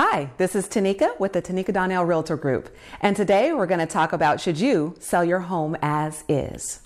[0.00, 3.84] Hi, this is Tanika with the Tanika Donnell Realtor Group, and today we're going to
[3.84, 6.82] talk about should you sell your home as is.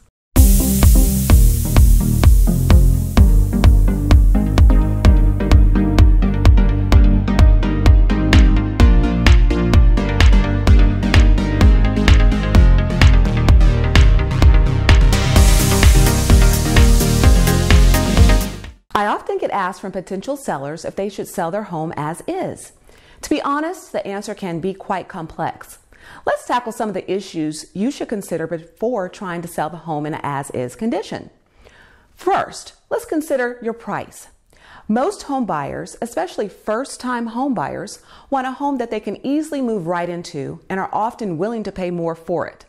[18.94, 22.72] I often get asked from potential sellers if they should sell their home as is.
[23.22, 25.78] To be honest, the answer can be quite complex.
[26.26, 30.06] Let's tackle some of the issues you should consider before trying to sell the home
[30.06, 31.30] in an as is condition.
[32.16, 34.28] First, let's consider your price.
[34.88, 39.62] Most home buyers, especially first time home buyers, want a home that they can easily
[39.62, 42.64] move right into and are often willing to pay more for it.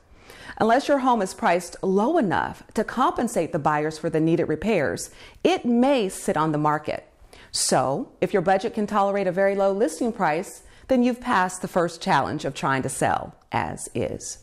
[0.59, 5.09] Unless your home is priced low enough to compensate the buyers for the needed repairs,
[5.44, 7.09] it may sit on the market.
[7.55, 11.67] So, if your budget can tolerate a very low listing price, then you've passed the
[11.67, 14.39] first challenge of trying to sell as is.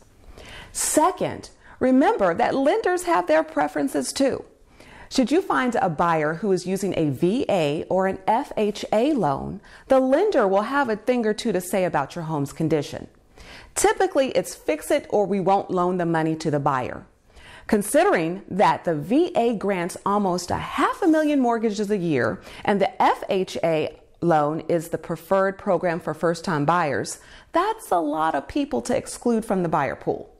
[0.70, 4.44] Second, remember that lenders have their preferences too.
[5.10, 9.98] Should you find a buyer who is using a VA or an FHA loan, the
[9.98, 13.08] lender will have a thing or two to say about your home's condition.
[13.74, 17.06] Typically, it's fix it or we won't loan the money to the buyer.
[17.70, 22.90] Considering that the VA grants almost a half a million mortgages a year and the
[22.98, 27.20] FHA loan is the preferred program for first time buyers,
[27.52, 30.34] that's a lot of people to exclude from the buyer pool.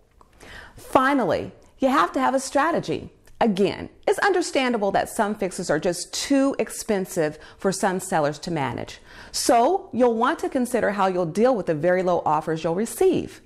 [0.76, 3.10] Finally, you have to have a strategy.
[3.42, 8.98] Again, it's understandable that some fixes are just too expensive for some sellers to manage.
[9.32, 13.40] So you'll want to consider how you'll deal with the very low offers you'll receive.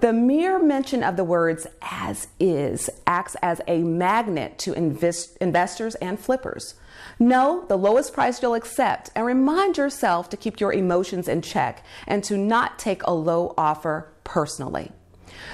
[0.00, 5.94] The mere mention of the words as is acts as a magnet to invest- investors
[5.96, 6.74] and flippers.
[7.18, 11.84] Know the lowest price you'll accept and remind yourself to keep your emotions in check
[12.06, 14.92] and to not take a low offer personally.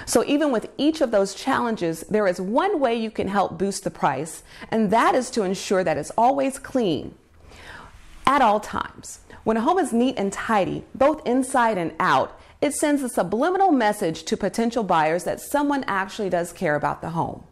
[0.07, 3.85] So, even with each of those challenges, there is one way you can help boost
[3.85, 7.15] the price, and that is to ensure that it's always clean
[8.27, 9.21] at all times.
[9.45, 13.73] When a home is neat and tidy, both inside and out, it sends a subliminal
[13.73, 17.45] message to potential buyers that someone actually does care about the home.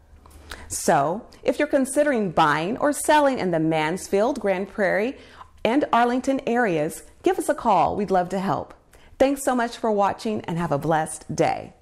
[0.67, 5.17] So, if you're considering buying or selling in the Mansfield, Grand Prairie,
[5.63, 7.95] and Arlington areas, give us a call.
[7.95, 8.73] We'd love to help.
[9.19, 11.73] Thanks so much for watching and have a blessed day.